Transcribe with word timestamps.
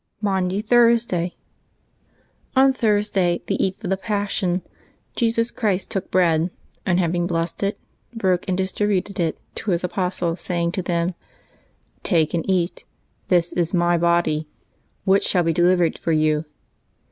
MAUNDY 0.19 0.63
THURSDAY. 0.63 1.35
ON 2.55 2.73
Thursday, 2.73 3.43
the 3.45 3.63
eve 3.63 3.83
of 3.83 3.91
the 3.91 3.97
Passion, 3.97 4.63
Jesus 5.15 5.51
Christ 5.51 5.91
took 5.91 6.09
bread, 6.09 6.49
and, 6.87 6.99
having 6.99 7.27
blessed 7.27 7.61
it, 7.61 7.77
broke 8.11 8.45
and 8.49 8.57
dis 8.57 8.71
tributed 8.73 9.19
it 9.19 9.39
to 9.53 9.69
His 9.69 9.83
apostles, 9.83 10.41
saying 10.41 10.71
to 10.71 10.81
them," 10.81 11.13
Take 12.11 12.33
and 12.33 12.43
eat: 12.49 12.83
this 13.27 13.53
is 13.53 13.75
My 13.75 13.95
body, 13.95 14.47
which 15.05 15.23
shall 15.23 15.43
be 15.43 15.53
delivered 15.53 15.99
for 15.99 16.11
you." 16.11 16.45